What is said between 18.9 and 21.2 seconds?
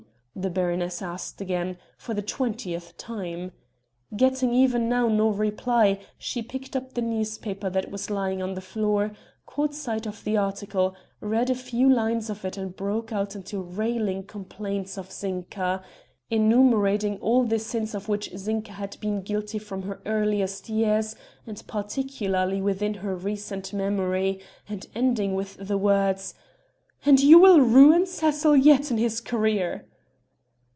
been guilty from her earliest years